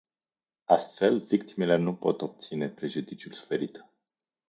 [0.65, 3.85] Astfel, victimele nu pot obține prejudiciul suferit.